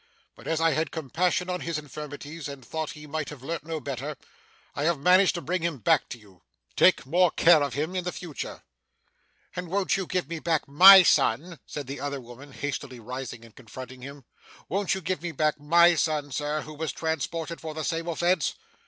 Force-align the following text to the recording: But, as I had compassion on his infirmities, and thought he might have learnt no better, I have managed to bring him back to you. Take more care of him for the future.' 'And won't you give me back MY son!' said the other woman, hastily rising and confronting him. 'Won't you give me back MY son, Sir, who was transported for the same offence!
But, 0.35 0.47
as 0.47 0.59
I 0.59 0.71
had 0.71 0.89
compassion 0.89 1.47
on 1.47 1.59
his 1.61 1.77
infirmities, 1.77 2.47
and 2.47 2.65
thought 2.65 2.93
he 2.93 3.05
might 3.05 3.29
have 3.29 3.43
learnt 3.43 3.63
no 3.63 3.79
better, 3.79 4.17
I 4.73 4.85
have 4.85 4.97
managed 4.97 5.35
to 5.35 5.41
bring 5.41 5.61
him 5.61 5.77
back 5.77 6.09
to 6.09 6.17
you. 6.17 6.41
Take 6.75 7.05
more 7.05 7.29
care 7.29 7.61
of 7.61 7.75
him 7.75 7.93
for 7.93 8.01
the 8.01 8.11
future.' 8.11 8.63
'And 9.55 9.67
won't 9.69 9.97
you 9.97 10.07
give 10.07 10.27
me 10.27 10.39
back 10.39 10.67
MY 10.67 11.03
son!' 11.03 11.59
said 11.67 11.85
the 11.85 11.99
other 11.99 12.19
woman, 12.19 12.51
hastily 12.51 12.99
rising 12.99 13.45
and 13.45 13.55
confronting 13.55 14.01
him. 14.01 14.25
'Won't 14.67 14.95
you 14.95 15.01
give 15.01 15.21
me 15.21 15.33
back 15.33 15.59
MY 15.59 15.93
son, 15.93 16.31
Sir, 16.31 16.61
who 16.63 16.73
was 16.73 16.91
transported 16.91 17.61
for 17.61 17.75
the 17.75 17.83
same 17.83 18.07
offence! 18.07 18.55